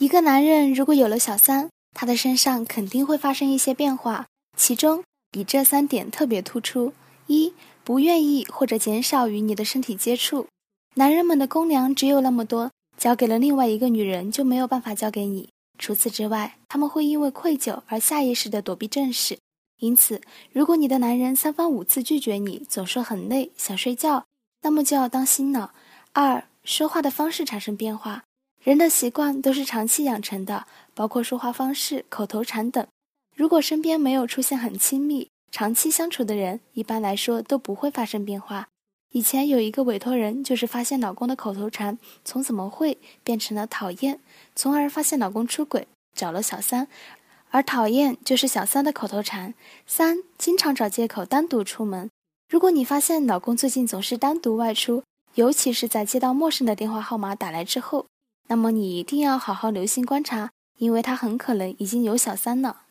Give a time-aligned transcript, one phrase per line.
[0.00, 6.94] 一个男人如果有了小三，他的身上肯定会发生一些变化，其中以这三点特别突出：
[7.26, 7.52] 一、
[7.84, 10.46] 不愿意或者减少与你的身体接触。
[10.94, 15.50] 男人们的公粮只有那么多，交给了另外一个女人就没有办法交给你。
[15.78, 19.38] 除此之外，他们会因为愧疚而下意识地躲避正事。
[19.80, 24.24] 因此，如果你的男人三番五次拒绝你，总说很累想睡觉，
[24.62, 25.74] 那么就要当心了。
[26.14, 28.24] 二、说话的方式产生变化。
[28.62, 32.86] 人的习惯都是长期养成的，包括说话方式、口头禅等。
[33.34, 38.68] 如果身边没有出现很亲密、长期相处的人，一般来说都不会发生变化。
[39.12, 44.20] 以前有一个委托人，就是发现老公的口头禅从“怎么会”变成了“讨厌”，
[44.54, 46.86] 从而发现老公出轨，找了小三。
[47.50, 49.54] 而“讨厌”就是小三的口头禅。
[49.86, 52.10] 三、经常找借口单独出门。
[52.50, 55.02] 如果你发现老公最近总是单独外出，
[55.36, 58.06] 尤其是在接到陌生的电话号码打来之后，
[58.50, 62.86] 那么你一定要好好留心观察，因为他很可能已经有小三了。